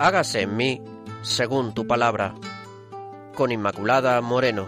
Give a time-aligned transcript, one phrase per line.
[0.00, 0.80] hágase en mí
[1.20, 2.34] según tu palabra.
[3.34, 4.66] Con Inmaculada Moreno.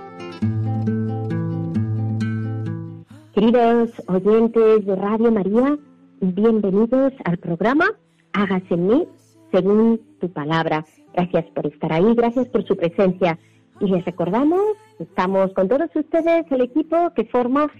[3.35, 5.79] Queridos oyentes de Radio María,
[6.21, 7.87] bienvenidos al programa
[8.35, 9.09] Hágase en mí
[9.51, 10.85] según tu palabra.
[11.15, 13.39] Gracias por estar ahí, gracias por su presencia.
[13.81, 14.61] Y les recordamos,
[14.99, 17.71] estamos con todos ustedes, el equipo que forma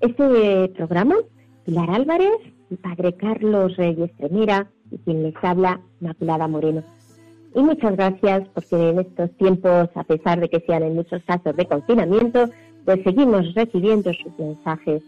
[0.00, 1.16] este programa,
[1.64, 2.38] Pilar Álvarez,
[2.70, 6.84] y Padre Carlos Reyes Tremera, y quien les habla, Inmaculada Moreno.
[7.54, 11.56] Y muchas gracias porque en estos tiempos, a pesar de que sean en muchos casos
[11.56, 12.50] de confinamiento,
[12.84, 15.02] pues seguimos recibiendo sus mensajes.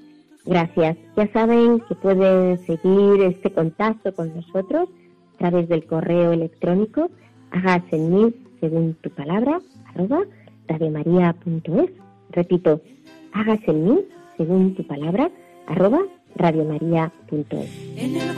[0.46, 0.96] Gracias.
[1.16, 4.88] Ya saben que pueden seguir este contacto con nosotros
[5.34, 7.10] a través del correo electrónico
[7.50, 9.60] hagas en mí según tu palabra
[9.94, 10.22] arroba
[10.68, 11.90] radiomaria.es.
[12.30, 12.80] Repito,
[13.32, 14.00] hagas en mí
[14.36, 15.30] según tu palabra
[15.66, 16.00] arroba
[16.36, 17.96] radiomaria.es.
[17.96, 18.34] En el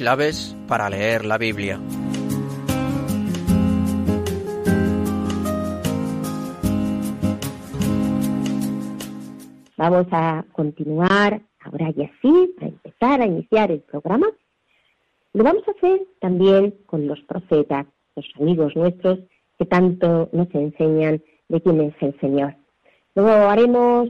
[0.00, 1.78] Claves para leer la Biblia.
[9.76, 14.28] Vamos a continuar ahora y así, a empezar a iniciar el programa.
[15.34, 17.84] Lo vamos a hacer también con los profetas,
[18.16, 19.18] los amigos nuestros
[19.58, 22.56] que tanto nos enseñan de quién es el Señor.
[23.14, 24.08] Luego haremos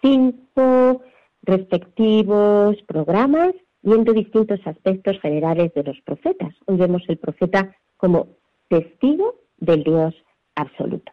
[0.00, 1.02] cinco
[1.42, 3.56] respectivos programas
[3.86, 6.52] viendo distintos aspectos generales de los profetas.
[6.66, 8.26] Hoy vemos el profeta como
[8.68, 10.12] testigo del Dios
[10.56, 11.12] absoluto.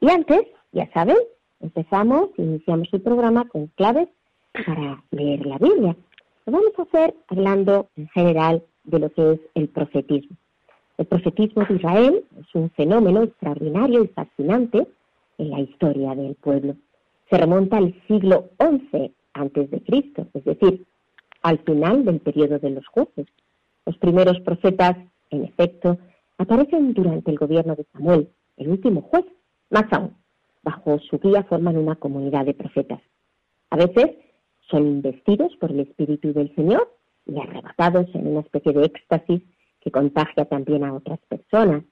[0.00, 1.16] Y antes, ya saben,
[1.60, 4.08] empezamos, iniciamos el programa con claves
[4.52, 5.96] para leer la Biblia.
[6.46, 10.36] Lo vamos a hacer hablando en general de lo que es el profetismo.
[10.98, 14.84] El profetismo de Israel es un fenómeno extraordinario y fascinante
[15.38, 16.74] en la historia del pueblo.
[17.30, 20.84] Se remonta al siglo XI antes de Cristo, es decir,
[21.42, 23.26] al final del periodo de los jueces.
[23.86, 24.96] Los primeros profetas,
[25.30, 25.98] en efecto,
[26.38, 29.24] aparecen durante el gobierno de Samuel, el último juez.
[29.70, 30.14] Más aún,
[30.62, 33.00] bajo su guía forman una comunidad de profetas.
[33.70, 34.16] A veces
[34.70, 36.92] son investidos por el Espíritu del Señor
[37.26, 39.42] y arrebatados en una especie de éxtasis
[39.80, 41.84] que contagia también a otras personas.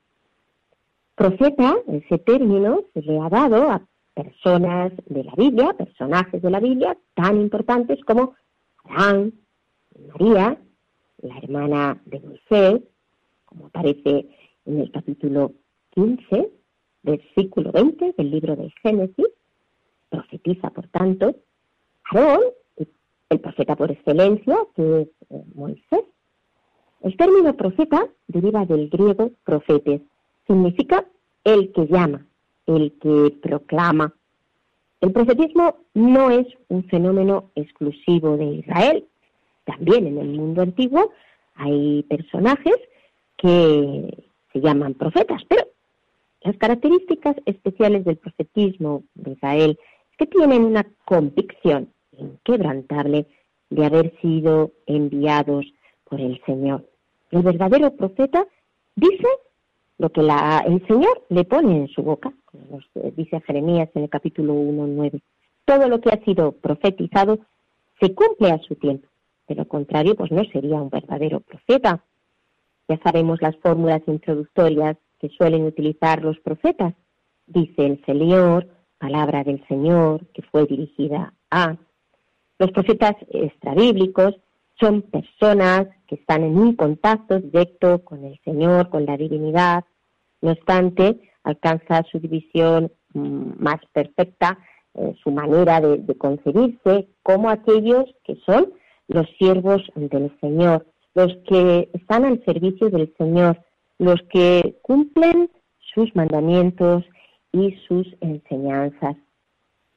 [1.15, 3.83] Profeta, ese término se le ha dado a
[4.15, 8.35] personas de la Biblia, personajes de la Biblia tan importantes como
[8.89, 10.59] María,
[11.23, 12.83] la hermana de Moisés,
[13.45, 14.29] como aparece
[14.65, 15.53] en el capítulo
[15.91, 16.51] 15,
[17.03, 19.29] versículo 20 del libro de Génesis,
[20.09, 21.37] profetiza, por tanto,
[22.11, 22.41] Aarón,
[23.31, 26.05] el profeta por excelencia, que es eh, Moisés.
[27.01, 30.01] El término profeta deriva del griego profetes,
[30.47, 31.07] significa
[31.45, 32.27] el que llama,
[32.67, 34.15] el que proclama,
[35.01, 39.05] el profetismo no es un fenómeno exclusivo de Israel.
[39.65, 41.13] También en el mundo antiguo
[41.55, 42.77] hay personajes
[43.37, 45.67] que se llaman profetas, pero
[46.43, 49.79] las características especiales del profetismo de Israel
[50.11, 53.27] es que tienen una convicción inquebrantable
[53.71, 55.67] de haber sido enviados
[56.05, 56.89] por el Señor.
[57.31, 58.47] El verdadero profeta
[58.97, 59.29] dice
[59.99, 64.05] lo que la, el Señor le pone en su boca, como nos dice Jeremías en
[64.05, 65.21] el capítulo 1, 9.
[65.65, 67.39] Todo lo que ha sido profetizado
[68.01, 69.09] se cumple a su tiempo.
[69.49, 72.05] De lo contrario, pues no sería un verdadero profeta.
[72.89, 76.95] Ya sabemos las fórmulas introductorias que suelen utilizar los profetas.
[77.47, 81.77] Dice el Señor, palabra del Señor, que fue dirigida a.
[82.59, 84.35] Los profetas extrabíblicos
[84.81, 89.85] son personas que están en un contacto directo con el Señor, con la divinidad.
[90.41, 94.59] No obstante, alcanza su división mm, más perfecta,
[94.95, 98.73] eh, su manera de, de concebirse, como aquellos que son
[99.09, 103.61] los siervos del Señor, los que están al servicio del Señor,
[103.99, 105.51] los que cumplen
[105.95, 107.05] sus mandamientos
[107.53, 109.17] y sus enseñanzas.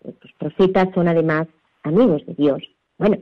[0.04, 1.48] Los profetas son además
[1.84, 2.62] amigos de Dios.
[2.98, 3.18] Bueno,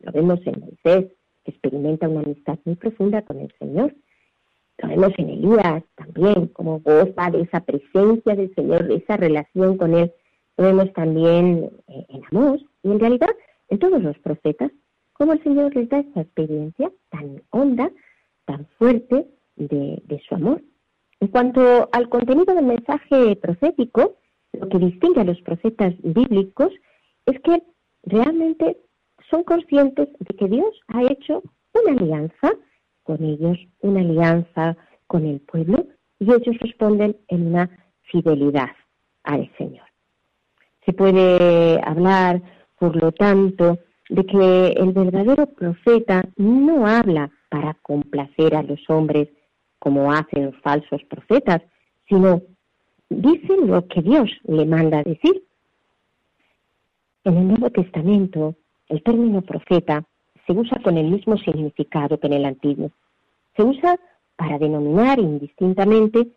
[0.00, 1.12] lo vemos en Moisés,
[1.44, 3.94] que experimenta una amistad muy profunda con el Señor.
[4.78, 9.76] Lo vemos en Elías también, como goza de esa presencia del Señor, de esa relación
[9.76, 10.12] con Él.
[10.56, 13.30] Lo vemos también eh, en Amós y en realidad
[13.68, 14.70] en todos los profetas,
[15.12, 17.90] como el Señor les da esa experiencia tan honda,
[18.44, 19.26] tan fuerte
[19.56, 20.62] de, de su amor.
[21.20, 24.16] En cuanto al contenido del mensaje profético,
[24.52, 26.72] lo que distingue a los profetas bíblicos
[27.24, 27.62] es que
[28.04, 28.78] realmente
[29.30, 31.42] son conscientes de que Dios ha hecho
[31.74, 32.52] una alianza
[33.02, 34.76] con ellos, una alianza
[35.06, 35.86] con el pueblo,
[36.18, 37.70] y ellos responden en una
[38.02, 38.70] fidelidad
[39.24, 39.86] al Señor.
[40.84, 42.42] Se puede hablar,
[42.78, 43.78] por lo tanto,
[44.08, 49.28] de que el verdadero profeta no habla para complacer a los hombres
[49.78, 51.62] como hacen los falsos profetas,
[52.08, 52.42] sino
[53.08, 55.44] dice lo que Dios le manda decir.
[57.24, 58.54] En el Nuevo Testamento,
[58.88, 60.04] el término profeta
[60.46, 62.90] se usa con el mismo significado que en el Antiguo.
[63.56, 63.98] Se usa
[64.36, 66.28] para denominar indistintamente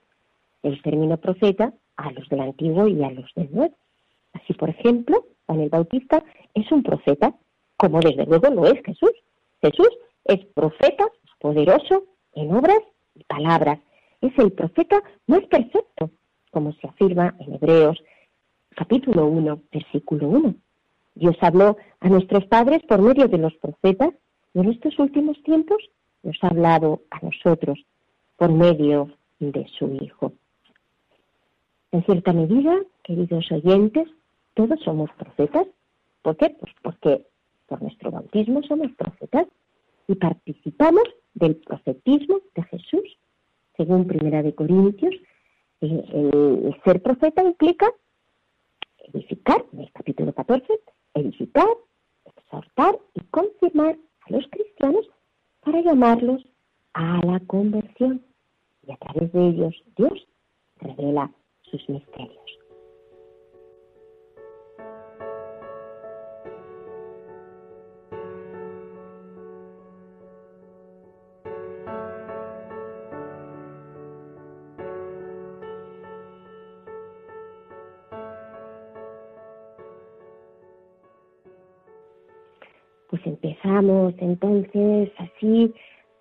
[0.63, 3.75] el término profeta a los del Antiguo y a los del Nuevo.
[4.34, 6.24] Así, por ejemplo, Juan el Bautista
[6.54, 7.36] es un profeta,
[7.78, 9.12] como desde luego lo es Jesús.
[9.62, 9.90] Jesús
[10.25, 11.06] es profeta
[11.40, 12.04] poderoso
[12.34, 12.80] en obras
[13.16, 13.80] y palabras.
[14.22, 16.12] Es el profeta más perfecto,
[16.51, 17.98] como se afirma en Hebreos
[18.75, 20.56] capítulo 1, versículo 1.
[21.19, 24.12] Dios habló a nuestros padres por medio de los profetas
[24.54, 25.77] y en estos últimos tiempos
[26.24, 27.77] nos ha hablado a nosotros
[28.38, 30.31] por medio de su Hijo.
[31.92, 32.74] En cierta medida,
[33.04, 34.07] queridos oyentes,
[34.54, 35.68] todos somos profetas.
[36.21, 36.51] ¿Por qué?
[36.51, 37.25] Pues porque
[37.68, 39.48] por nuestro bautismo somos profetas
[40.07, 43.18] y participamos del profetismo de Jesús.
[43.75, 45.15] Según Primera de Corintios,
[45.81, 47.92] eh, el ser profeta implica
[49.13, 50.65] edificar, en el capítulo 14,
[51.13, 51.67] edificar,
[52.25, 55.06] exhortar y confirmar a los cristianos
[55.61, 56.45] para llamarlos
[56.94, 58.23] a la conversión.
[58.88, 60.27] Y a través de ellos Dios
[60.79, 61.31] revela
[61.63, 62.58] sus misterios.
[83.69, 85.71] Empezamos entonces así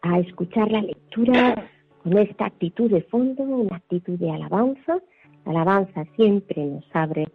[0.03, 1.71] a escuchar la lectura
[2.03, 4.99] con esta actitud de fondo, una actitud de alabanza.
[5.47, 7.27] La alabanza siempre nos abre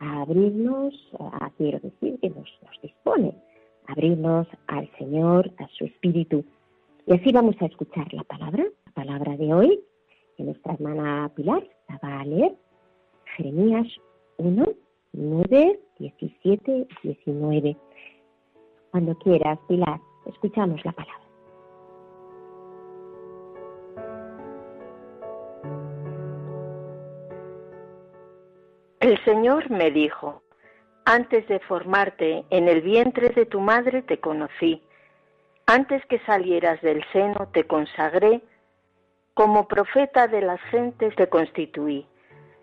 [0.00, 3.32] a abrirnos, a, quiero decir, que nos, nos dispone
[3.86, 6.44] a abrirnos al Señor, a su Espíritu.
[7.06, 9.80] Y así vamos a escuchar la palabra, la palabra de hoy,
[10.36, 12.56] que nuestra hermana Pilar la va a leer.
[13.36, 13.86] Jeremías
[14.38, 14.66] 1,
[15.12, 17.76] 9, 17, 19.
[18.94, 21.24] Cuando quieras, Pilar, escuchamos la palabra.
[29.00, 30.42] El Señor me dijo,
[31.04, 34.80] antes de formarte en el vientre de tu madre te conocí,
[35.66, 38.42] antes que salieras del seno te consagré,
[39.34, 42.06] como profeta de las gentes te constituí.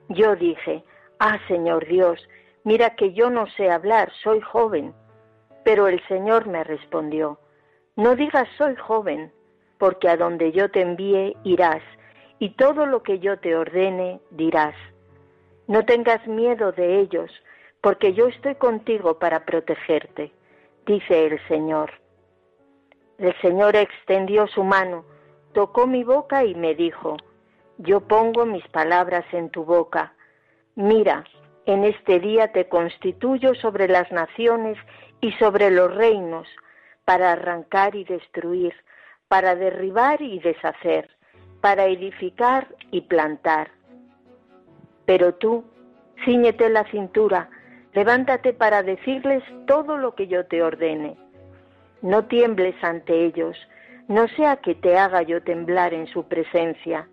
[0.07, 0.85] Yo dije,
[1.19, 2.25] ah Señor Dios,
[2.63, 4.93] mira que yo no sé hablar, soy joven.
[5.63, 7.39] Pero el Señor me respondió,
[7.95, 9.31] no digas soy joven,
[9.77, 11.83] porque a donde yo te envíe irás,
[12.39, 14.75] y todo lo que yo te ordene dirás.
[15.67, 17.31] No tengas miedo de ellos,
[17.81, 20.31] porque yo estoy contigo para protegerte,
[20.85, 21.91] dice el Señor.
[23.17, 25.05] El Señor extendió su mano,
[25.53, 27.17] tocó mi boca y me dijo,
[27.77, 30.13] yo pongo mis palabras en tu boca.
[30.75, 31.23] Mira,
[31.65, 34.77] en este día te constituyo sobre las naciones
[35.21, 36.47] y sobre los reinos,
[37.05, 38.73] para arrancar y destruir,
[39.27, 41.09] para derribar y deshacer,
[41.61, 43.69] para edificar y plantar.
[45.05, 45.63] Pero tú,
[46.25, 47.49] ciñete la cintura,
[47.93, 51.17] levántate para decirles todo lo que yo te ordene.
[52.01, 53.57] No tiembles ante ellos,
[54.07, 57.07] no sea que te haga yo temblar en su presencia.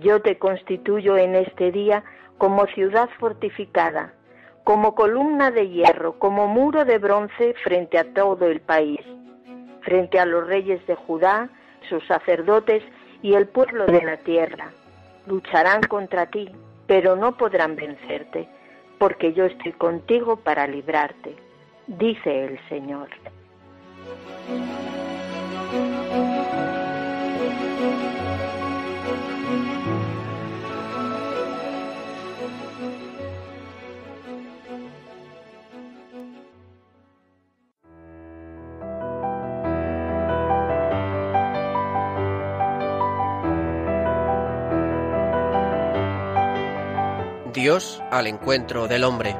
[0.00, 2.04] Yo te constituyo en este día
[2.38, 4.12] como ciudad fortificada,
[4.66, 8.98] como columna de hierro, como muro de bronce frente a todo el país,
[9.82, 11.48] frente a los reyes de Judá,
[11.88, 12.82] sus sacerdotes
[13.22, 14.72] y el pueblo de la tierra.
[15.28, 16.50] Lucharán contra ti,
[16.88, 18.48] pero no podrán vencerte,
[18.98, 21.36] porque yo estoy contigo para librarte,
[21.86, 23.08] dice el Señor.
[47.66, 49.34] Dios al encuentro del hombre.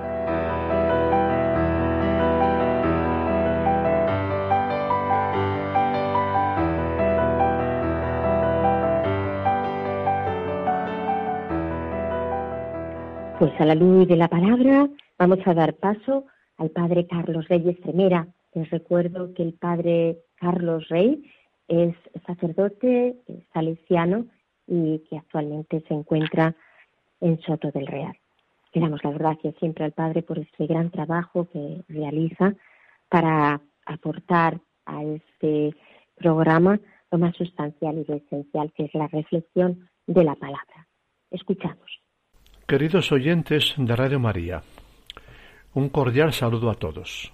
[13.38, 16.24] Pues a la luz de la palabra vamos a dar paso
[16.56, 18.26] al padre Carlos Reyes Tremera.
[18.54, 21.30] Les recuerdo que el padre Carlos Rey
[21.68, 21.94] es
[22.26, 23.14] sacerdote
[23.52, 24.26] salesiano
[24.66, 26.56] y que actualmente se encuentra
[27.20, 28.16] en Soto del Real.
[28.72, 32.54] Le damos las gracias siempre al Padre por este gran trabajo que realiza
[33.08, 35.74] para aportar a este
[36.16, 36.78] programa
[37.10, 40.86] lo más sustancial y lo esencial, que es la reflexión de la palabra.
[41.30, 42.00] Escuchamos.
[42.66, 44.62] Queridos oyentes de Radio María,
[45.74, 47.32] un cordial saludo a todos.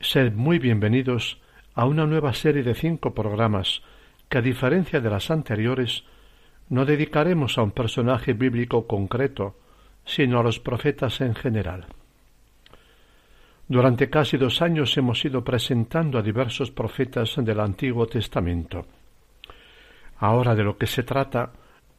[0.00, 1.40] Sed muy bienvenidos
[1.74, 3.82] a una nueva serie de cinco programas
[4.28, 6.04] que, a diferencia de las anteriores,
[6.70, 9.56] no dedicaremos a un personaje bíblico concreto,
[10.04, 11.86] sino a los profetas en general.
[13.68, 18.86] Durante casi dos años hemos ido presentando a diversos profetas del Antiguo Testamento.
[20.18, 21.52] Ahora de lo que se trata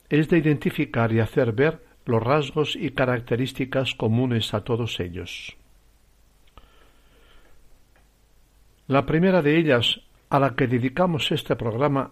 [0.10, 5.56] es de identificar y hacer ver los rasgos y características comunes a todos ellos.
[8.88, 12.12] La primera de ellas, a la que dedicamos este programa,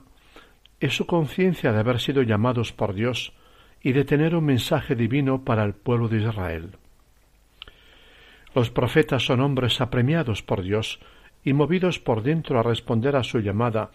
[0.80, 3.34] es su conciencia de haber sido llamados por Dios
[3.82, 6.72] y de tener un mensaje divino para el pueblo de Israel.
[8.56, 11.00] Los profetas son hombres apremiados por Dios
[11.44, 13.92] y movidos por dentro a responder a su llamada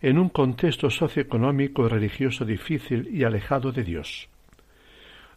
[0.00, 4.28] en un contexto socioeconómico y religioso difícil y alejado de Dios.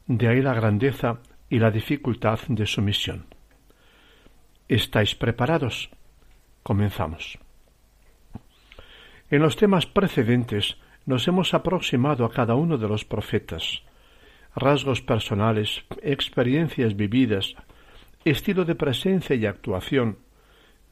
[0.08, 3.26] De ahí la grandeza y la dificultad de su misión.
[4.68, 5.90] ¿Estáis preparados?
[6.64, 7.38] Comenzamos.
[9.30, 13.84] En los temas precedentes nos hemos aproximado a cada uno de los profetas,
[14.56, 17.56] rasgos personales, experiencias vividas,
[18.26, 20.18] estilo de presencia y actuación,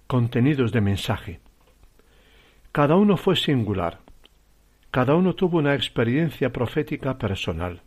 [0.07, 1.39] contenidos de mensaje.
[2.71, 3.99] Cada uno fue singular,
[4.91, 7.81] cada uno tuvo una experiencia profética personal.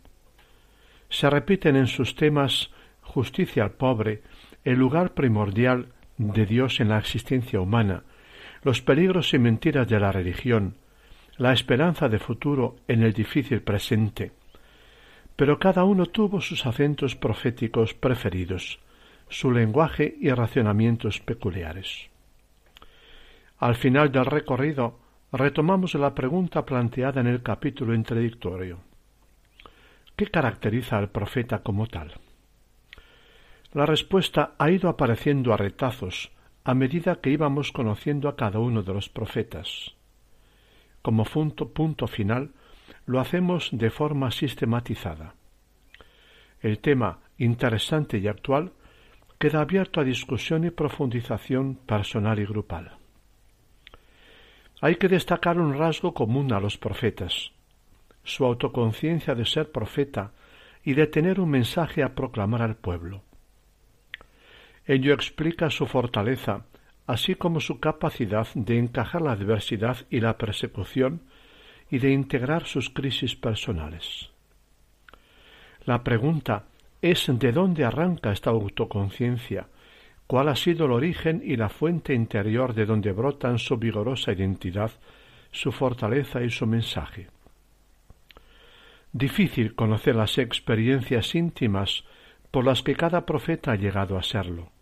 [1.09, 4.23] Se repiten en sus temas justicia al pobre,
[4.63, 8.03] el lugar primordial de Dios en la existencia humana,
[8.63, 10.77] los peligros y mentiras de la religión,
[11.37, 14.31] la esperanza de futuro en el difícil presente.
[15.35, 18.79] Pero cada uno tuvo sus acentos proféticos preferidos,
[19.29, 22.09] su lenguaje y racionamientos peculiares.
[23.57, 24.99] Al final del recorrido
[25.31, 28.79] retomamos la pregunta planteada en el capítulo introductorio.
[30.15, 32.13] ¿Qué caracteriza al profeta como tal?
[33.73, 36.31] La respuesta ha ido apareciendo a retazos
[36.63, 39.95] a medida que íbamos conociendo a cada uno de los profetas.
[41.03, 42.51] Como punto, final,
[43.05, 45.35] lo hacemos de forma sistematizada.
[46.61, 48.71] El tema interesante y actual
[49.37, 52.97] queda abierto a discusión y profundización personal y grupal.
[54.79, 57.51] Hay que destacar un rasgo común a los profetas,
[58.23, 60.31] su autoconciencia de ser profeta
[60.85, 63.23] y de tener un mensaje a proclamar al pueblo.
[64.85, 66.65] Ello explica su fortaleza,
[67.05, 71.21] así como su capacidad de encajar la adversidad y la persecución
[71.89, 74.29] y de integrar sus crisis personales.
[75.85, 76.65] La pregunta
[77.01, 79.67] es de dónde arranca esta autoconciencia,
[80.27, 84.91] cuál ha sido el origen y la fuente interior de donde brotan su vigorosa identidad,
[85.51, 87.27] su fortaleza y su mensaje.
[89.11, 92.05] Difícil conocer las experiencias íntimas
[92.49, 94.72] por las que cada profeta ha llegado a serlo.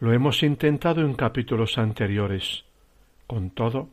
[0.00, 2.64] Lo hemos intentado en capítulos anteriores.
[3.26, 3.90] Con todo,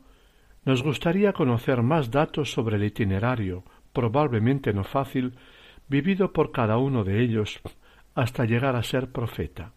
[0.63, 5.33] nos gustaría conocer más datos sobre el itinerario, probablemente no fácil,
[5.87, 7.59] vivido por cada uno de ellos
[8.13, 9.73] hasta llegar a ser profeta.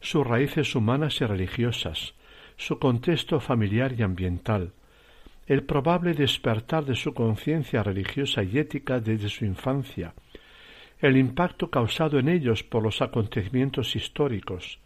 [0.00, 2.14] Sus raíces humanas y religiosas,
[2.56, 4.72] su contexto familiar y ambiental,
[5.46, 10.14] el probable despertar de su conciencia religiosa y ética desde su infancia,
[11.00, 14.80] el impacto causado en ellos por los acontecimientos históricos,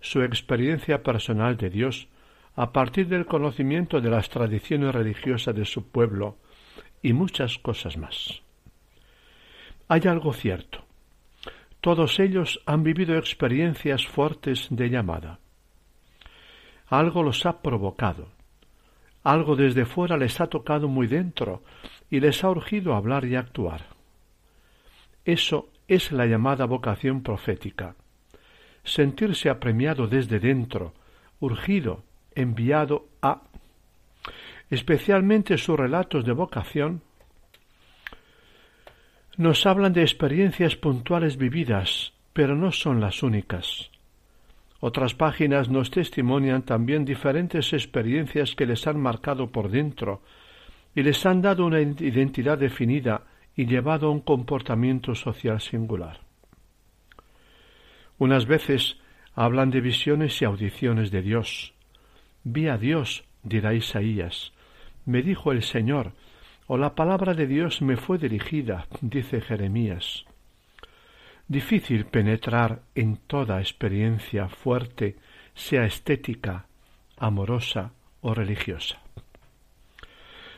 [0.00, 2.08] su experiencia personal de Dios
[2.54, 6.38] a partir del conocimiento de las tradiciones religiosas de su pueblo
[7.02, 8.42] y muchas cosas más.
[9.88, 10.84] Hay algo cierto.
[11.80, 15.38] Todos ellos han vivido experiencias fuertes de llamada.
[16.88, 18.28] Algo los ha provocado.
[19.22, 21.62] Algo desde fuera les ha tocado muy dentro
[22.10, 23.86] y les ha urgido hablar y actuar.
[25.24, 27.96] Eso es la llamada vocación profética.
[28.86, 30.94] Sentirse apremiado desde dentro,
[31.40, 33.42] urgido, enviado a.
[34.70, 37.02] Especialmente sus relatos de vocación
[39.36, 43.90] nos hablan de experiencias puntuales vividas, pero no son las únicas.
[44.80, 50.22] Otras páginas nos testimonian también diferentes experiencias que les han marcado por dentro
[50.94, 53.24] y les han dado una identidad definida
[53.56, 56.25] y llevado a un comportamiento social singular.
[58.18, 58.96] Unas veces
[59.34, 61.74] hablan de visiones y audiciones de Dios.
[62.44, 64.52] Vi a Dios, dirá Isaías.
[65.04, 66.12] Me dijo el Señor,
[66.66, 70.24] o la palabra de Dios me fue dirigida, dice Jeremías.
[71.48, 75.16] Difícil penetrar en toda experiencia fuerte,
[75.54, 76.66] sea estética,
[77.16, 78.98] amorosa o religiosa.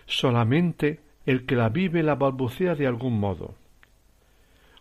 [0.07, 3.55] Solamente el que la vive la balbucea de algún modo.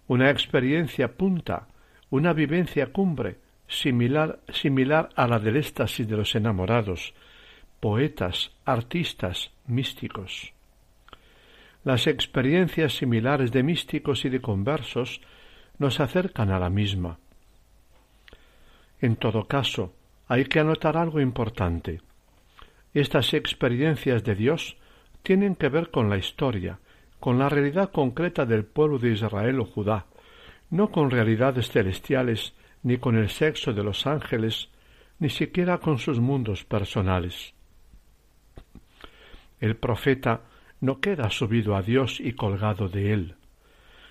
[0.08, 1.67] Una experiencia punta,
[2.10, 3.38] una vivencia cumbre,
[3.68, 7.14] similar, similar a la del éxtasis de los enamorados,
[7.80, 10.54] poetas, artistas, místicos.
[11.84, 15.22] Las experiencias similares de místicos y de conversos
[15.78, 17.20] nos acercan a la misma.
[19.00, 19.94] En todo caso,
[20.28, 22.02] hay que anotar algo importante.
[22.94, 24.78] Estas experiencias de Dios
[25.24, 26.80] tienen que ver con la historia,
[27.20, 30.06] con la realidad concreta del pueblo de Israel o Judá,
[30.70, 34.70] no con realidades celestiales, ni con el sexo de los ángeles,
[35.20, 37.54] ni siquiera con sus mundos personales.
[39.60, 40.42] El profeta
[40.82, 43.36] no queda subido a Dios y colgado de él.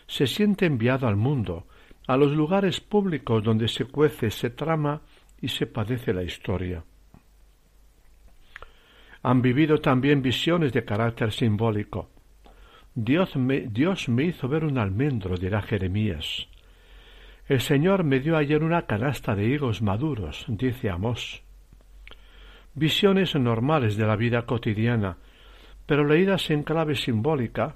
[0.06, 1.66] Se siente enviado al mundo,
[2.06, 5.02] a los lugares públicos donde se cuece, se trama
[5.40, 6.84] y se padece la historia.
[9.22, 12.10] Han vivido también visiones de carácter simbólico.
[12.98, 16.48] Dios me, Dios me hizo ver un almendro, dirá Jeremías.
[17.46, 21.42] El Señor me dio ayer una canasta de higos maduros, dice Amós.
[22.72, 25.18] Visiones normales de la vida cotidiana,
[25.84, 27.74] pero leídas en clave simbólica,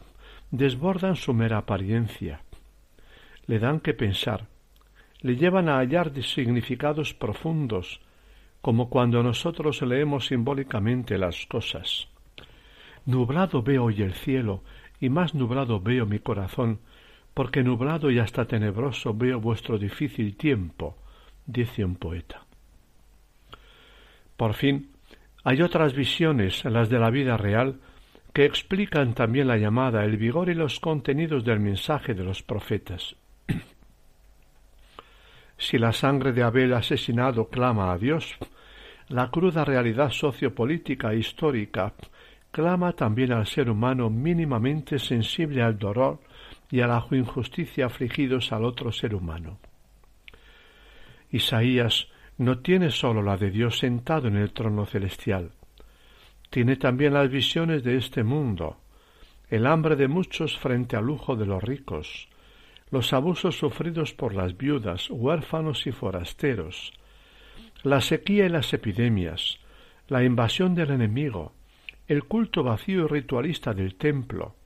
[0.50, 2.40] desbordan su mera apariencia.
[3.44, 4.46] Le dan que pensar,
[5.20, 8.00] le llevan a hallar significados profundos,
[8.62, 12.08] como cuando nosotros leemos simbólicamente las cosas.
[13.04, 14.62] Nublado veo hoy el cielo,
[15.00, 16.80] y más nublado veo mi corazón,
[17.34, 20.96] porque nublado y hasta tenebroso veo vuestro difícil tiempo,
[21.46, 22.44] dice un poeta.
[24.36, 24.90] Por fin,
[25.42, 27.80] hay otras visiones, las de la vida real,
[28.32, 33.16] que explican también la llamada, el vigor y los contenidos del mensaje de los profetas.
[35.56, 38.36] si la sangre de Abel asesinado clama a Dios,
[39.08, 41.92] la cruda realidad sociopolítica e histórica
[42.50, 46.20] clama también al ser humano mínimamente sensible al dolor
[46.70, 49.58] y a la injusticia afligidos al otro ser humano.
[51.30, 52.08] Isaías
[52.38, 55.52] no tiene sólo la de Dios sentado en el trono celestial,
[56.50, 58.78] tiene también las visiones de este mundo,
[59.48, 62.28] el hambre de muchos frente al lujo de los ricos,
[62.90, 66.92] los abusos sufridos por las viudas, huérfanos y forasteros,
[67.84, 69.58] la sequía y las epidemias,
[70.08, 71.52] la invasión del enemigo,
[72.10, 74.56] el culto vacío y ritualista del templo,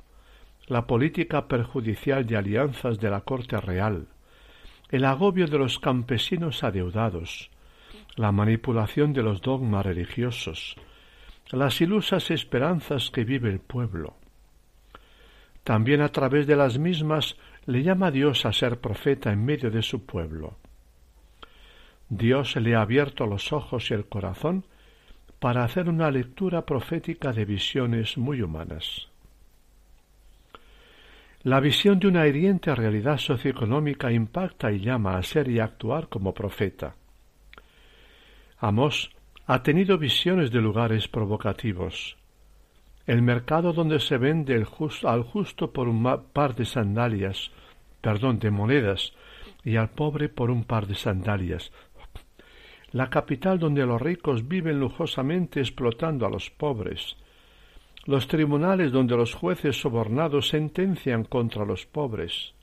[0.67, 4.07] la política perjudicial de alianzas de la corte real,
[4.89, 7.51] el agobio de los campesinos adeudados,
[8.17, 10.77] la manipulación de los dogmas religiosos,
[11.51, 14.17] las ilusas esperanzas que vive el pueblo.
[15.65, 19.83] También a través de las mismas le llama Dios a ser profeta en medio de
[19.83, 20.57] su pueblo.
[22.09, 24.65] Dios le ha abierto los ojos y el corazón
[25.45, 29.11] para hacer una lectura profética de visiones muy humanas.
[31.43, 36.33] La visión de una hiriente realidad socioeconómica impacta y llama a ser y actuar como
[36.33, 36.95] profeta.
[38.57, 39.11] Amós
[39.47, 42.17] ha tenido visiones de lugares provocativos.
[43.07, 47.51] El mercado donde se vende al justo por un par de sandalias,
[48.01, 49.13] perdón, de monedas,
[49.63, 51.71] y al pobre por un par de sandalias.
[52.95, 57.17] La capital donde los ricos viven lujosamente explotando a los pobres.
[58.05, 62.55] Los tribunales donde los jueces sobornados sentencian contra los pobres.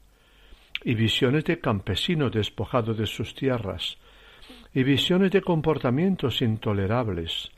[0.86, 3.98] Y visiones de campesinos despojados de sus tierras,
[4.74, 7.52] y visiones de comportamientos intolerables,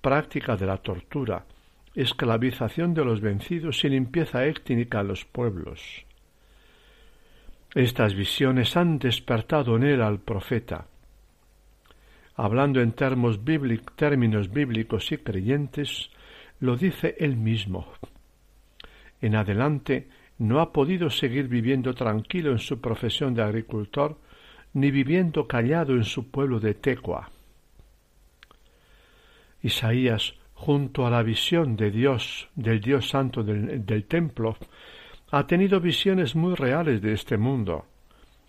[0.00, 1.44] práctica de la tortura,
[1.94, 6.04] esclavización de los vencidos y limpieza étnica a los pueblos.
[7.72, 10.89] Estas visiones han despertado en él al profeta.
[12.42, 13.38] Hablando en términos,
[13.96, 16.08] términos bíblicos y creyentes,
[16.58, 17.86] lo dice él mismo.
[19.20, 24.16] En adelante no ha podido seguir viviendo tranquilo en su profesión de agricultor
[24.72, 27.30] ni viviendo callado en su pueblo de Tecoa.
[29.60, 34.56] Isaías, junto a la visión de Dios, del Dios Santo del templo,
[35.30, 37.84] ha tenido visiones muy reales de este mundo.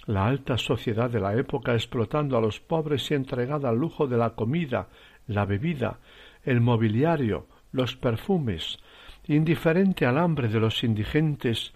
[0.07, 4.17] La alta sociedad de la época explotando a los pobres y entregada al lujo de
[4.17, 4.87] la comida,
[5.27, 5.99] la bebida,
[6.43, 8.79] el mobiliario, los perfumes,
[9.27, 11.73] indiferente al hambre de los indigentes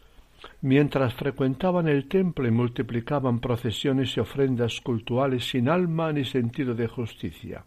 [0.62, 6.88] mientras frecuentaban el templo y multiplicaban procesiones y ofrendas cultuales sin alma ni sentido de
[6.88, 7.66] justicia.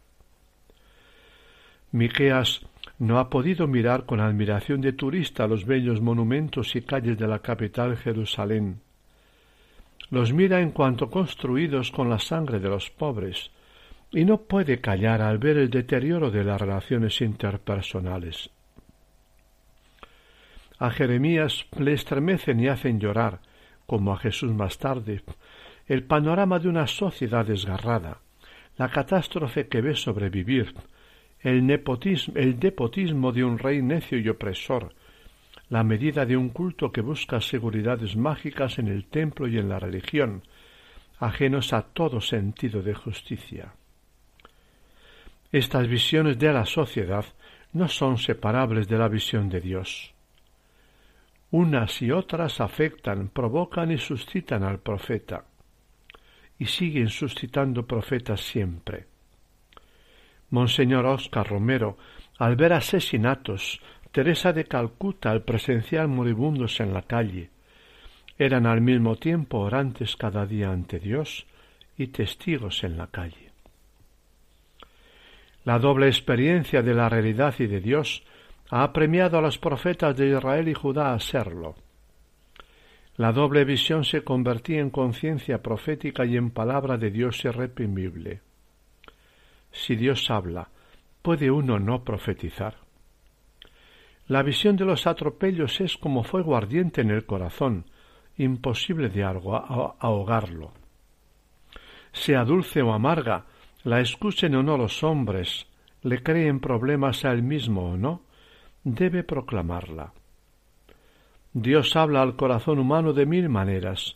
[1.93, 2.67] Miqueas
[2.99, 7.39] no ha podido mirar con admiración de turista los bellos monumentos y calles de la
[7.39, 8.81] capital Jerusalén.
[10.11, 13.51] Los mira en cuanto construidos con la sangre de los pobres,
[14.11, 18.51] y no puede callar al ver el deterioro de las relaciones interpersonales.
[20.79, 23.41] A Jeremías le estremecen y hacen llorar,
[23.87, 25.23] como a Jesús más tarde,
[25.87, 28.19] el panorama de una sociedad desgarrada,
[28.77, 30.75] la catástrofe que ve sobrevivir,
[31.41, 34.95] el nepotismo, el depotismo de un rey necio y opresor,
[35.71, 39.79] la medida de un culto que busca seguridades mágicas en el templo y en la
[39.79, 40.43] religión,
[41.19, 43.75] ajenos a todo sentido de justicia.
[45.53, 47.25] Estas visiones de la sociedad
[47.73, 50.15] no son separables de la visión de Dios.
[51.51, 55.45] Unas y otras afectan, provocan y suscitan al profeta,
[56.59, 59.07] y siguen suscitando profetas siempre.
[60.51, 61.99] Monseñor Oscar Romero,
[62.39, 63.81] al ver asesinatos,
[64.13, 67.51] Teresa de Calcuta al presenciar moribundos en la calle,
[68.39, 71.47] eran al mismo tiempo orantes cada día ante Dios
[71.97, 73.53] y testigos en la calle.
[75.65, 78.23] La doble experiencia de la realidad y de Dios
[78.71, 81.75] ha premiado a los profetas de Israel y Judá a serlo.
[83.17, 88.41] La doble visión se convertía en conciencia profética y en palabra de Dios irreprimible.
[89.73, 90.69] Si Dios habla,
[91.21, 92.88] ¿puede uno no profetizar?
[94.29, 97.87] La visión de los atropellos es como fuego ardiente en el corazón,
[98.37, 100.73] imposible de ahogarlo.
[102.13, 103.47] Sea dulce o amarga,
[103.85, 105.67] la escuchen o no los hombres,
[106.03, 108.21] le creen problemas a él mismo o no,
[108.85, 110.13] debe proclamarla.
[111.55, 114.15] Dios habla al corazón humano de mil maneras,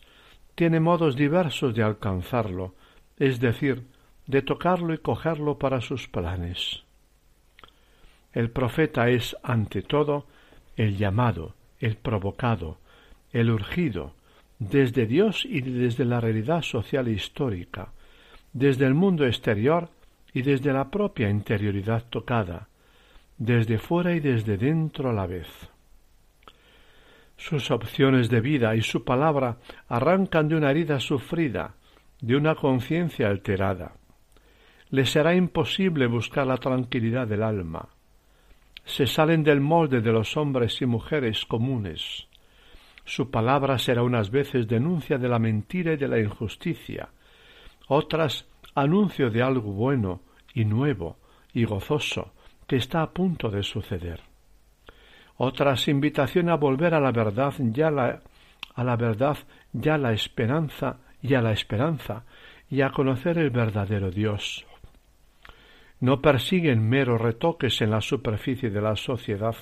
[0.53, 2.75] tiene modos diversos de alcanzarlo,
[3.17, 3.87] es decir,
[4.27, 6.82] de tocarlo y cogerlo para sus planes.
[8.33, 10.25] El profeta es, ante todo,
[10.75, 12.77] el llamado, el provocado,
[13.31, 14.13] el urgido,
[14.59, 17.93] desde Dios y desde la realidad social e histórica,
[18.53, 19.89] desde el mundo exterior
[20.33, 22.67] y desde la propia interioridad tocada,
[23.37, 25.47] desde fuera y desde dentro a la vez.
[27.37, 29.57] Sus opciones de vida y su palabra
[29.89, 31.75] arrancan de una herida sufrida,
[32.21, 33.93] de una conciencia alterada
[34.93, 37.89] les será imposible buscar la tranquilidad del alma.
[38.85, 42.27] Se salen del molde de los hombres y mujeres comunes.
[43.05, 47.09] Su palabra será unas veces denuncia de la mentira y de la injusticia,
[47.87, 50.21] otras anuncio de algo bueno
[50.53, 51.17] y nuevo
[51.53, 52.33] y gozoso
[52.67, 54.21] que está a punto de suceder.
[55.37, 58.21] Otras invitación a volver a la verdad ya la,
[58.75, 59.37] a la verdad
[59.71, 62.23] ya la esperanza y a la esperanza
[62.69, 64.65] y a conocer el verdadero Dios,
[65.99, 69.55] no persiguen meros retoques en la superficie de la sociedad,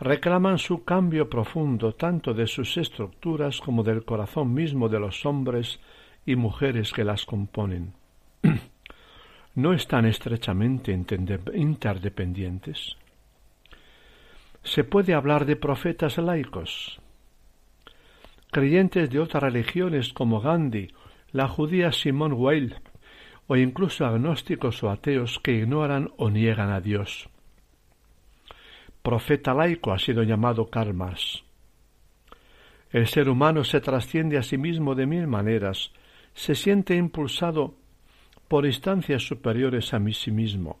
[0.00, 5.80] reclaman su cambio profundo tanto de sus estructuras como del corazón mismo de los hombres
[6.26, 7.94] y mujeres que las componen.
[9.54, 12.96] ¿No están estrechamente interdependientes?
[14.62, 17.00] ¿Se puede hablar de profetas laicos?
[18.50, 20.92] Creyentes de otras religiones como Gandhi,
[21.32, 22.76] la judía Simone Weil,
[23.52, 27.28] o incluso agnósticos o ateos que ignoran o niegan a Dios.
[29.02, 31.44] Profeta laico ha sido llamado Karl Marx.
[32.90, 35.92] El ser humano se trasciende a sí mismo de mil maneras,
[36.32, 37.74] se siente impulsado
[38.48, 40.80] por instancias superiores a mí sí mismo.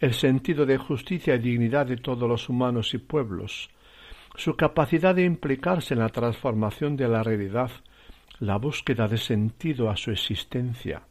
[0.00, 3.68] El sentido de justicia y dignidad de todos los humanos y pueblos,
[4.36, 7.70] su capacidad de implicarse en la transformación de la realidad,
[8.38, 11.02] la búsqueda de sentido a su existencia,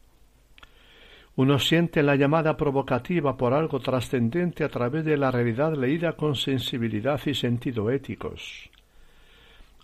[1.36, 6.36] uno siente la llamada provocativa por algo trascendente a través de la realidad leída con
[6.36, 8.70] sensibilidad y sentido éticos.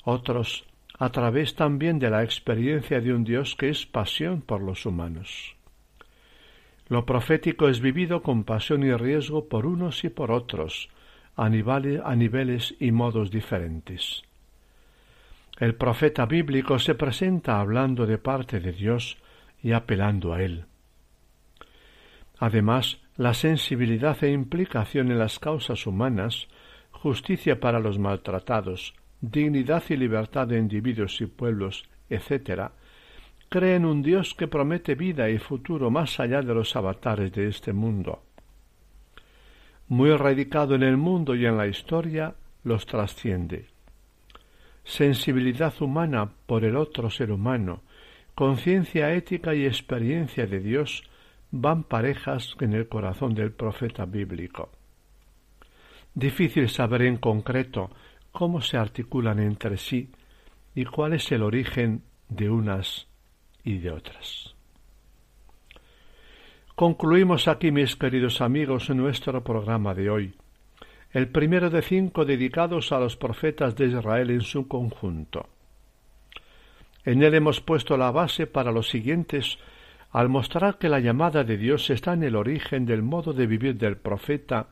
[0.03, 0.65] Otros
[0.99, 5.55] a través también de la experiencia de un Dios que es pasión por los humanos.
[6.89, 10.89] Lo profético es vivido con pasión y riesgo por unos y por otros,
[11.35, 14.23] a niveles, a niveles y modos diferentes.
[15.57, 19.17] El profeta bíblico se presenta hablando de parte de Dios
[19.63, 20.65] y apelando a Él.
[22.39, 26.47] Además, la sensibilidad e implicación en las causas humanas,
[26.91, 32.71] justicia para los maltratados, dignidad y libertad de individuos y pueblos, etc.,
[33.49, 37.73] creen un Dios que promete vida y futuro más allá de los avatares de este
[37.73, 38.23] mundo.
[39.89, 43.65] Muy radicado en el mundo y en la historia, los trasciende.
[44.83, 47.81] Sensibilidad humana por el otro ser humano,
[48.33, 51.03] conciencia ética y experiencia de Dios
[51.51, 54.69] van parejas en el corazón del profeta bíblico.
[56.13, 57.89] Difícil saber en concreto
[58.31, 60.11] cómo se articulan entre sí
[60.75, 63.07] y cuál es el origen de unas
[63.63, 64.55] y de otras.
[66.75, 70.33] Concluimos aquí, mis queridos amigos, nuestro programa de hoy,
[71.11, 75.49] el primero de cinco dedicados a los profetas de Israel en su conjunto.
[77.03, 79.57] En él hemos puesto la base para los siguientes
[80.11, 83.77] al mostrar que la llamada de Dios está en el origen del modo de vivir
[83.77, 84.67] del profeta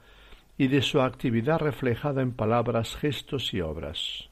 [0.58, 4.28] y de su actividad reflejada en palabras, gestos y obras.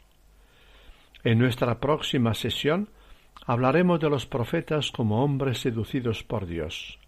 [1.24, 2.90] En nuestra próxima sesión
[3.46, 7.00] hablaremos de los profetas como hombres seducidos por Dios.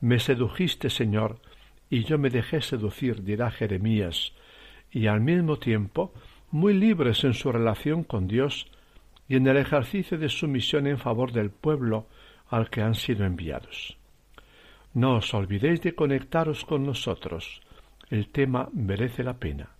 [0.00, 1.40] Me sedujiste, Señor,
[1.88, 4.32] y yo me dejé seducir, dirá Jeremías,
[4.90, 6.12] y al mismo tiempo
[6.50, 8.66] muy libres en su relación con Dios
[9.28, 12.06] y en el ejercicio de su misión en favor del pueblo
[12.48, 13.98] al que han sido enviados.
[14.94, 17.60] No os olvidéis de conectaros con nosotros.
[18.10, 19.70] El tema merece la pena.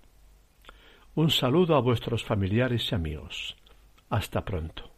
[1.14, 3.56] Un saludo a vuestros familiares y amigos.
[4.10, 4.90] Hasta pronto.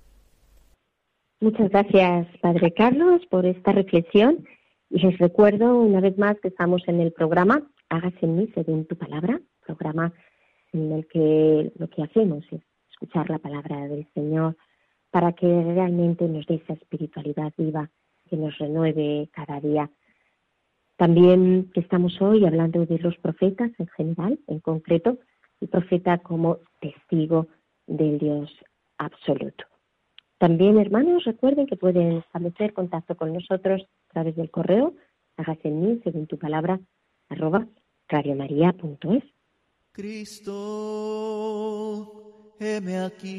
[1.40, 4.44] Muchas gracias, Padre Carlos, por esta reflexión.
[4.90, 8.84] Y les recuerdo una vez más que estamos en el programa Hágase en mí según
[8.86, 10.12] tu palabra, programa
[10.72, 14.56] en el que lo que hacemos es escuchar la palabra del Señor
[15.10, 17.90] para que realmente nos dé esa espiritualidad viva
[18.28, 19.90] que nos renueve cada día.
[20.96, 25.18] También estamos hoy hablando de los profetas en general, en concreto,
[25.60, 27.46] el profeta como testigo
[27.86, 28.50] del Dios
[28.98, 29.64] absoluto.
[30.38, 34.94] También, hermanos, recuerden que pueden establecer contacto con nosotros a través del correo,
[35.36, 36.78] hágase en mí, según tu palabra,
[37.28, 37.66] arroba
[38.08, 39.24] radiomaria.es.
[39.92, 40.52] Cristo
[42.60, 43.36] heme aquí,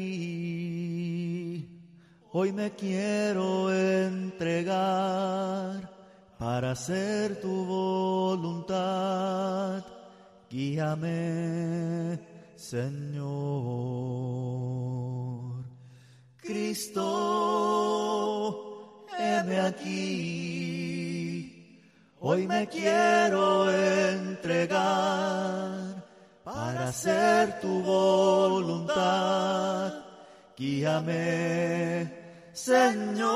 [2.32, 5.90] hoy me quiero entregar
[6.38, 9.84] para hacer tu voluntad.
[10.48, 12.18] Guíame,
[12.56, 13.20] Señor.
[16.38, 17.06] Cristo,
[19.18, 21.10] heme aquí,
[22.20, 25.99] hoy me quiero entregar
[26.52, 29.92] para hacer tu voluntad.
[30.56, 32.12] Guíame,
[32.52, 33.30] Señor.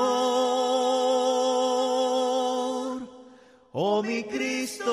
[3.77, 4.87] Oh mi Cristo,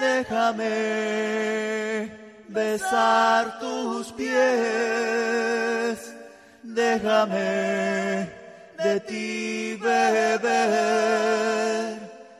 [0.00, 2.10] déjame
[2.48, 6.14] besar tus pies,
[6.62, 8.30] déjame
[8.82, 10.48] de ti beber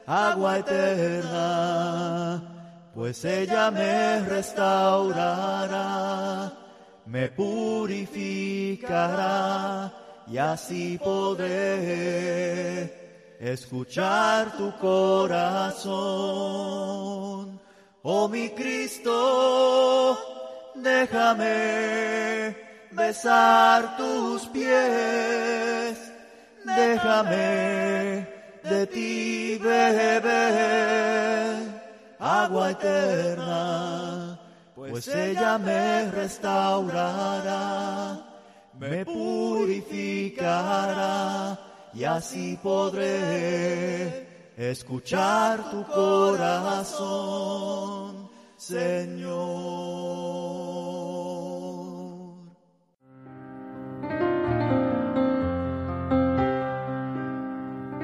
[0.06, 2.51] agua eterna
[2.94, 5.72] pues ella me restaurará,
[7.06, 9.90] me purificará
[10.28, 12.92] y así podré
[13.40, 15.92] escuchar tu corazón.
[18.02, 20.18] Oh mi Cristo,
[20.74, 22.54] déjame
[22.90, 26.12] besar tus pies,
[26.64, 28.28] déjame
[28.64, 31.71] de ti beber
[32.22, 34.38] agua eterna,
[34.76, 37.50] pues ella me restaurará,
[38.78, 40.38] me purificará
[41.92, 47.10] y así podré escuchar tu corazón,
[48.56, 49.82] Señor.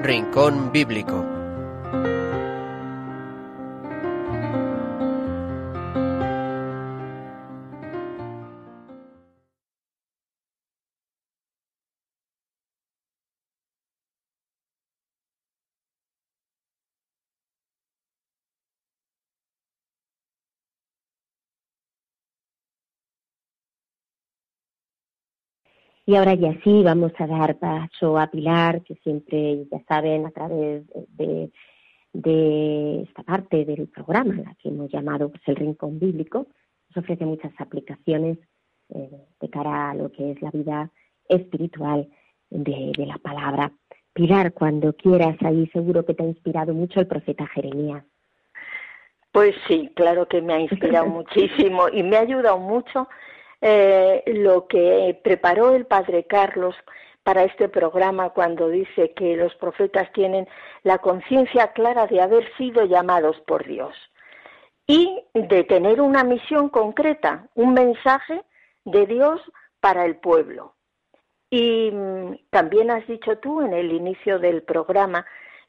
[0.01, 1.38] Rincón Bíblico
[26.09, 30.31] Y ahora ya sí vamos a dar paso a Pilar, que siempre, ya saben, a
[30.31, 31.51] través de,
[33.03, 36.47] esta parte del programa, la que hemos llamado pues, el Rincón Bíblico,
[36.89, 38.39] nos ofrece muchas aplicaciones
[38.89, 40.91] eh, de cara a lo que es la vida
[41.27, 42.09] espiritual
[42.49, 43.71] de, de la palabra.
[44.11, 48.03] Pilar, cuando quieras, ahí seguro que te ha inspirado mucho el profeta Jeremías.
[49.31, 53.07] Pues sí, claro que me ha inspirado muchísimo y me ha ayudado mucho
[53.61, 56.75] eh, lo que preparó el padre Carlos
[57.23, 60.47] para este programa cuando dice que los profetas tienen
[60.83, 63.93] la conciencia clara de haber sido llamados por Dios
[64.87, 68.41] y de tener una misión concreta, un mensaje
[68.85, 69.39] de Dios
[69.79, 70.73] para el pueblo.
[71.51, 75.25] Y mm, también has dicho tú en el inicio del programa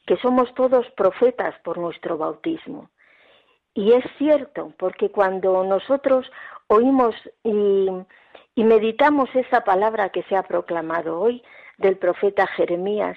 [0.07, 2.91] que somos todos profetas por nuestro bautismo.
[3.75, 6.31] Y es cierto, porque cuando nosotros
[6.71, 7.91] oímos y,
[8.63, 11.43] meditamos esa palabra que se ha proclamado hoy
[11.79, 13.17] del profeta Jeremías,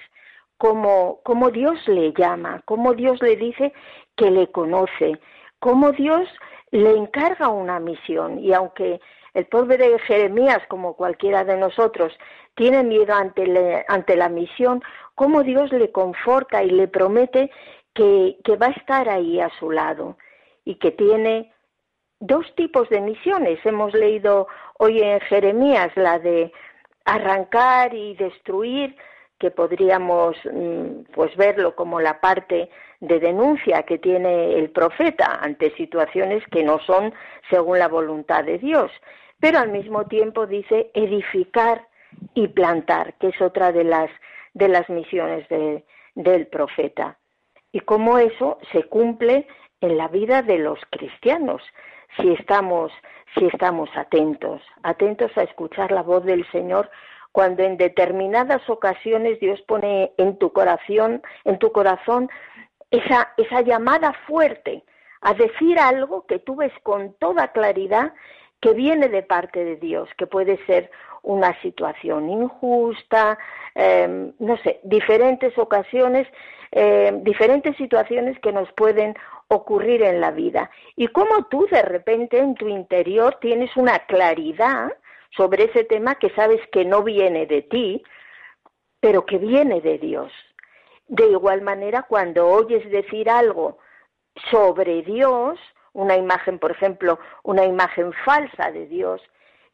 [0.58, 3.72] cómo, cómo Dios le llama, cómo Dios le dice
[4.16, 5.20] que le conoce,
[5.60, 6.28] cómo Dios
[6.70, 8.38] le encarga una misión.
[8.38, 9.00] Y aunque
[9.34, 12.12] el pobre Jeremías, como cualquiera de nosotros,
[12.56, 14.82] tiene miedo ante, ante la misión,
[15.14, 17.50] cómo Dios le conforta y le promete
[17.92, 20.16] que, que va a estar ahí a su lado
[20.64, 21.53] y que tiene
[22.20, 23.58] dos tipos de misiones.
[23.64, 24.48] Hemos leído
[24.78, 26.52] hoy en Jeremías la de
[27.04, 28.96] arrancar y destruir,
[29.38, 35.74] que podríamos mm, pues verlo como la parte de denuncia que tiene el profeta ante
[35.76, 37.12] situaciones que no son
[37.50, 38.90] según la voluntad de Dios,
[39.40, 41.86] pero al mismo tiempo dice edificar
[42.32, 44.10] y plantar, que es otra de las
[44.54, 45.46] de las misiones
[46.14, 47.18] del profeta.
[47.72, 49.48] Y cómo eso se cumple
[49.80, 51.60] en la vida de los cristianos,
[52.16, 52.92] si estamos
[53.38, 56.88] si estamos atentos, atentos a escuchar la voz del Señor
[57.32, 62.30] cuando en determinadas ocasiones Dios pone en tu corazón, en tu corazón
[62.92, 64.84] esa, esa llamada fuerte
[65.20, 68.12] a decir algo que tú ves con toda claridad
[68.60, 70.90] que viene de parte de Dios, que puede ser
[71.22, 73.36] una situación injusta,
[73.74, 76.28] em, no sé, diferentes ocasiones,
[76.76, 79.14] em, diferentes situaciones que nos pueden
[79.46, 80.70] ocurrir en la vida.
[80.96, 84.92] Y como tú de repente en tu interior tienes una claridad
[85.36, 88.02] sobre ese tema que sabes que no viene de ti,
[88.98, 90.32] pero que viene de Dios.
[91.06, 93.78] De igual manera, cuando oyes decir algo
[94.50, 95.60] sobre Dios,
[95.92, 99.22] una imagen, por ejemplo, una imagen falsa de Dios,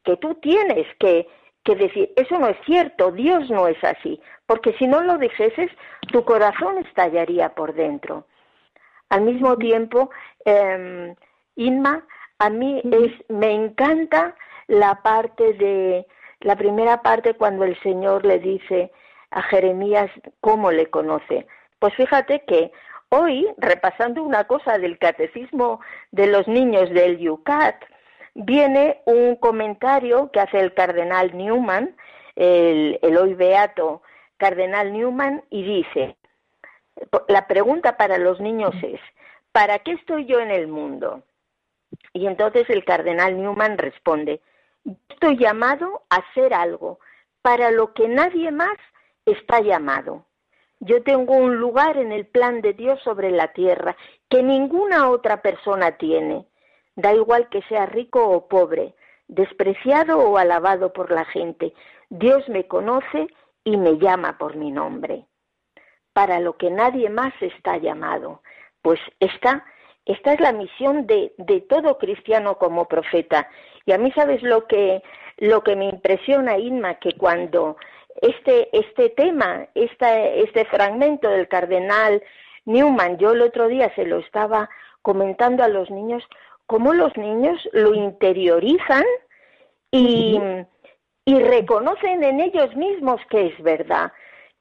[0.04, 1.26] que tú tienes que,
[1.64, 5.70] que decir, eso no es cierto, Dios no es así, porque si no lo dijeses,
[6.10, 8.26] tu corazón estallaría por dentro.
[9.10, 10.10] Al mismo tiempo,
[10.44, 11.14] eh,
[11.56, 12.06] Inma,
[12.38, 14.34] a mí es, me encanta
[14.68, 16.06] la parte de,
[16.40, 18.90] la primera parte cuando el Señor le dice
[19.30, 21.46] a Jeremías cómo le conoce.
[21.78, 22.72] Pues fíjate que
[23.10, 27.76] hoy, repasando una cosa del catecismo de los niños del Yucat,
[28.34, 31.96] viene un comentario que hace el cardenal Newman,
[32.36, 34.02] el, el hoy beato
[34.36, 36.16] cardenal Newman, y dice,
[37.28, 39.00] la pregunta para los niños es,
[39.52, 41.22] ¿para qué estoy yo en el mundo?
[42.12, 44.40] Y entonces el cardenal Newman responde,
[45.08, 46.98] estoy llamado a hacer algo
[47.42, 48.76] para lo que nadie más
[49.26, 50.24] está llamado.
[50.80, 53.96] Yo tengo un lugar en el plan de Dios sobre la tierra
[54.28, 56.46] que ninguna otra persona tiene.
[56.96, 58.94] Da igual que sea rico o pobre,
[59.28, 61.72] despreciado o alabado por la gente.
[62.08, 63.28] Dios me conoce
[63.64, 65.26] y me llama por mi nombre.
[66.12, 68.42] Para lo que nadie más está llamado.
[68.82, 69.64] Pues esta,
[70.04, 73.48] esta es la misión de, de todo cristiano como profeta.
[73.86, 75.02] Y a mí, ¿sabes lo que,
[75.38, 76.96] lo que me impresiona, Inma?
[76.96, 77.76] Que cuando
[78.20, 82.22] este, este tema, este fragmento del cardenal
[82.64, 84.68] Newman, yo el otro día se lo estaba
[85.02, 86.22] comentando a los niños,
[86.70, 89.02] cómo los niños lo interiorizan
[89.90, 90.38] y,
[91.24, 94.12] y reconocen en ellos mismos que es verdad.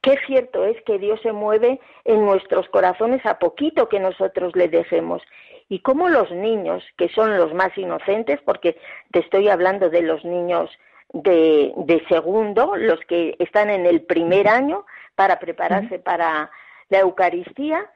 [0.02, 4.66] Qué cierto es que Dios se mueve en nuestros corazones a poquito que nosotros le
[4.66, 5.22] dejemos.
[5.68, 8.76] Y cómo los niños, que son los más inocentes, porque
[9.12, 10.68] te estoy hablando de los niños
[11.12, 16.50] de, de segundo, los que están en el primer año para prepararse para
[16.88, 17.88] la Eucaristía,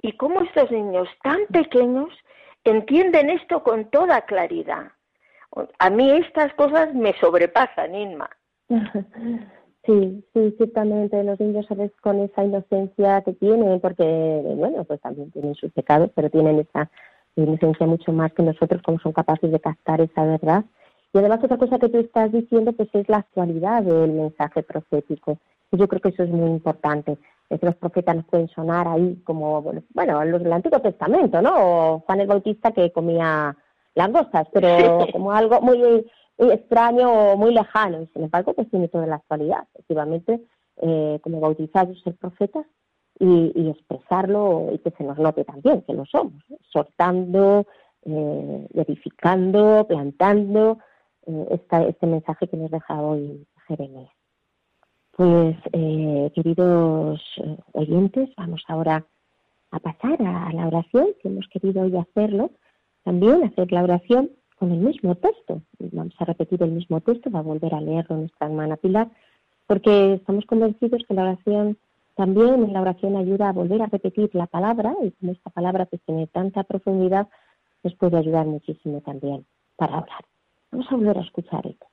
[0.00, 2.08] y cómo estos niños tan pequeños
[2.64, 4.92] entienden esto con toda claridad.
[5.78, 8.30] A mí estas cosas me sobrepasan, Inma.
[9.86, 14.04] Sí, sí, ciertamente los niños veces con esa inocencia que tienen, porque,
[14.56, 16.90] bueno, pues también tienen sus pecados, pero tienen esa
[17.34, 20.64] inocencia mucho más que nosotros, como son capaces de captar esa verdad.
[21.14, 25.38] Y además otra cosa que tú estás diciendo, pues es la actualidad del mensaje profético.
[25.72, 27.16] Y yo creo que eso es muy importante.
[27.50, 31.52] Es que los profetas nos pueden sonar ahí como, bueno, los del Antiguo Testamento, ¿no?
[31.56, 33.56] O Juan el Bautista que comía
[33.94, 36.06] langostas, pero como algo muy
[36.38, 38.02] extraño o muy lejano.
[38.02, 39.66] Y sin embargo, pues tiene toda la actualidad.
[39.74, 40.40] Efectivamente,
[40.76, 42.66] eh, como bautizados, ser profetas
[43.18, 46.42] y, expresarlo y que se nos note también que lo somos,
[46.72, 47.66] soltando,
[48.04, 50.78] eh, edificando, plantando
[51.26, 54.19] eh, este mensaje que nos deja hoy Jeremías.
[55.20, 59.04] Pues, eh, queridos eh, oyentes, vamos ahora
[59.70, 62.52] a pasar a la oración, que hemos querido hoy hacerlo,
[63.04, 65.60] también hacer la oración con el mismo texto.
[65.78, 69.10] Vamos a repetir el mismo texto, va a volver a leerlo nuestra hermana Pilar,
[69.66, 71.76] porque estamos convencidos que la oración
[72.14, 75.98] también la oración ayuda a volver a repetir la palabra y como esta palabra que
[75.98, 77.28] tiene tanta profundidad
[77.82, 79.44] nos puede ayudar muchísimo también
[79.76, 80.24] para orar.
[80.72, 81.89] Vamos a volver a escuchar esto.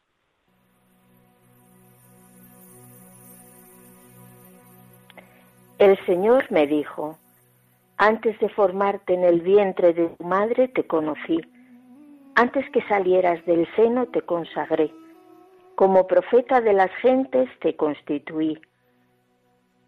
[5.79, 7.19] El Señor me dijo,
[7.97, 11.39] antes de formarte en el vientre de tu madre te conocí,
[12.33, 14.91] antes que salieras del seno te consagré,
[15.75, 18.59] como profeta de las gentes te constituí.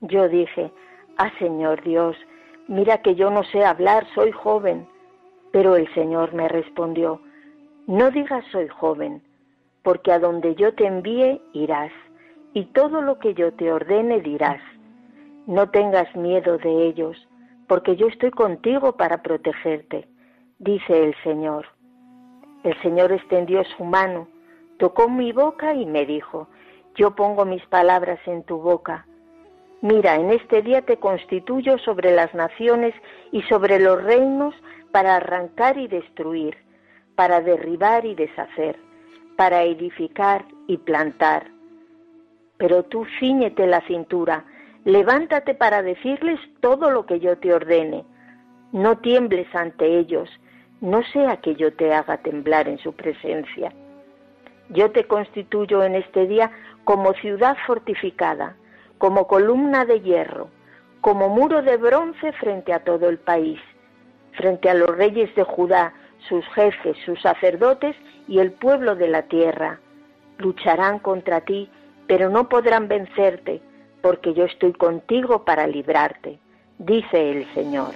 [0.02, 0.72] Yo dije,
[1.18, 2.16] ah Señor Dios,
[2.68, 4.88] mira que yo no sé hablar, soy joven.
[5.52, 7.20] Pero el Señor me respondió,
[7.88, 9.24] no digas soy joven,
[9.82, 11.92] porque a donde yo te envíe irás,
[12.54, 14.62] y todo lo que yo te ordene dirás.
[15.48, 17.18] No tengas miedo de ellos,
[17.68, 20.08] porque yo estoy contigo para protegerte,
[20.58, 21.66] dice el Señor.
[22.64, 24.28] El Señor extendió su mano,
[24.78, 26.48] tocó mi boca y me dijo,
[26.96, 29.06] yo pongo mis palabras en tu boca.
[29.82, 32.94] Mira, en este día te constituyo sobre las naciones
[33.32, 34.54] y sobre los reinos
[34.92, 36.58] para arrancar y destruir,
[37.16, 38.78] para derribar y deshacer,
[39.38, 41.48] para edificar y plantar.
[42.58, 44.44] Pero tú ciñete la cintura,
[44.90, 48.06] levántate para decirles todo lo que yo te ordene.
[48.72, 50.30] No tiembles ante ellos,
[50.82, 53.72] no sea que yo te haga temblar en su presencia.
[54.70, 56.52] Yo te constituyo en este día
[56.86, 58.56] como ciudad fortificada,
[58.98, 60.50] como columna de hierro,
[61.02, 63.60] como muro de bronce frente a todo el país,
[64.34, 65.94] frente a los reyes de Judá,
[66.28, 67.96] sus jefes, sus sacerdotes
[68.28, 69.80] y el pueblo de la tierra.
[70.38, 71.70] Lucharán contra ti,
[72.08, 73.62] pero no podrán vencerte,
[74.02, 76.40] porque yo estoy contigo para librarte,
[76.78, 77.94] dice el Señor.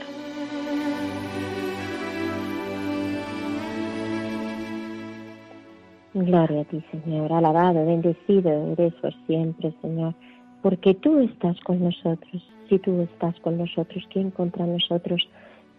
[6.14, 7.34] Gloria a ti, Señor.
[7.34, 10.14] Alabado, bendecido eres por siempre, Señor.
[10.62, 12.48] Porque tú estás con nosotros.
[12.70, 15.28] Si tú estás con nosotros, ¿quién contra nosotros?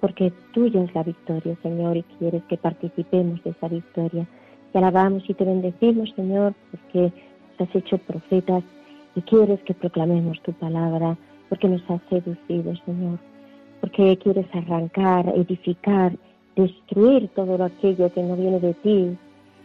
[0.00, 4.26] Porque tuya es la victoria, Señor, y quieres que participemos de esa victoria.
[4.72, 7.12] Te alabamos y te bendecimos, Señor, porque
[7.58, 8.64] nos has hecho profetas
[9.14, 11.16] y quieres que proclamemos tu palabra,
[11.48, 13.18] porque nos has seducido, Señor,
[13.80, 16.12] porque quieres arrancar, edificar,
[16.56, 19.16] destruir todo aquello que no viene de ti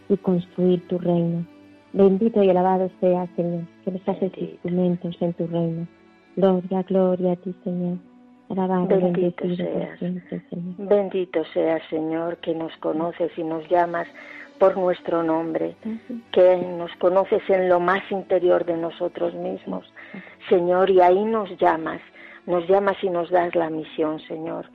[0.08, 1.44] y construir tu reino.
[1.92, 5.86] Bendito y alabado sea, Señor, que nos haces instrumentos en tu reino.
[6.36, 7.98] Gloria, gloria a ti, Señor.
[8.48, 9.98] Alabado, Bendito bendecido por seas.
[9.98, 10.88] siempre, Señor.
[10.88, 14.06] Bendito seas, Señor, que nos conoces y nos llamas
[14.60, 15.74] por nuestro nombre,
[16.32, 19.90] que nos conoces en lo más interior de nosotros mismos,
[20.50, 22.02] Señor, y ahí nos llamas,
[22.44, 24.66] nos llamas y nos das la misión, Señor.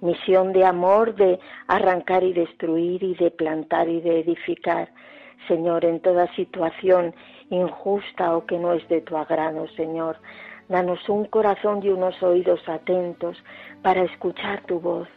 [0.00, 4.88] Misión de amor, de arrancar y destruir y de plantar y de edificar,
[5.48, 7.12] Señor, en toda situación
[7.50, 10.18] injusta o que no es de tu agrado, Señor.
[10.68, 13.36] Danos un corazón y unos oídos atentos
[13.82, 15.08] para escuchar tu voz.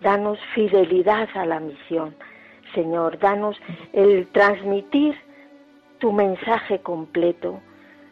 [0.00, 2.14] Danos fidelidad a la misión.
[2.74, 3.56] Señor, danos
[3.92, 5.14] el transmitir
[5.98, 7.60] tu mensaje completo,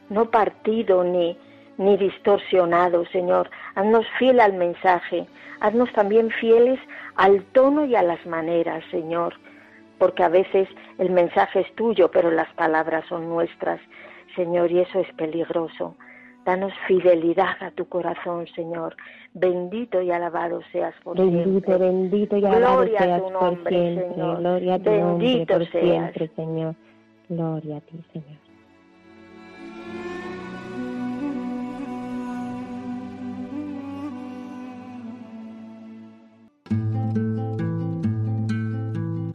[0.09, 1.37] no partido ni,
[1.79, 3.51] ni distorsionado, Señor.
[3.75, 5.27] Haznos fiel al mensaje,
[5.61, 6.79] haznos también fieles
[7.17, 9.35] al tono y a las maneras, Señor,
[9.99, 13.81] porque a veces el mensaje es tuyo, pero las palabras son nuestras,
[14.37, 15.97] Señor, y eso es peligroso.
[16.45, 18.97] Danos fidelidad a tu corazón, Señor.
[19.35, 21.79] Bendito y alabado seas por Bendito, siempre.
[21.79, 24.09] bendito y alabado Gloria a seas tu por nombre, siempre.
[24.11, 24.39] Señor.
[24.39, 25.85] Gloria a tu nombre Bendito por seas.
[25.85, 26.75] siempre, Señor.
[27.29, 28.39] Gloria a ti, Señor.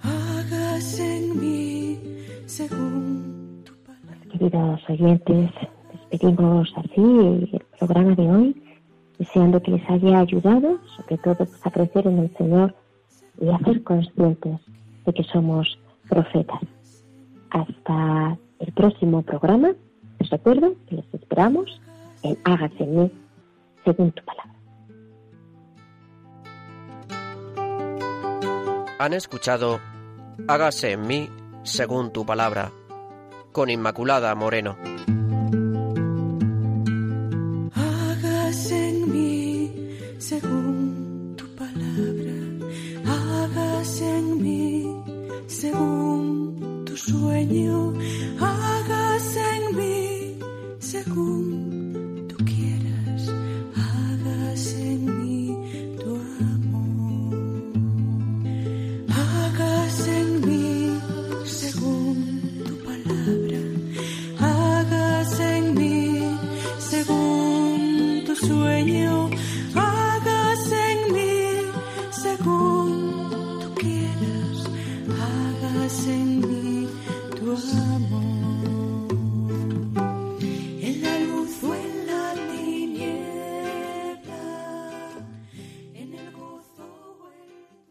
[0.02, 2.00] Hágase en mí
[2.46, 4.20] según tu palabra.
[4.32, 5.52] Queridos oyentes,
[6.12, 8.64] despedimos así el programa de hoy,
[9.18, 12.76] deseando que les haya ayudado, sobre todo pues, a crecer en el Señor
[13.42, 14.60] y a ser conscientes
[15.06, 15.78] de que somos
[16.10, 16.62] profetas.
[17.50, 19.74] Hasta el próximo programa,
[20.20, 21.82] les recuerdo que les esperamos
[22.24, 23.12] en Hágase en mí
[23.84, 24.54] según tu palabra.
[29.00, 29.80] Han escuchado
[30.48, 31.30] Hágase en mí
[31.64, 32.72] según tu palabra,
[33.52, 34.78] con Inmaculada Moreno.
[47.48, 47.87] Tu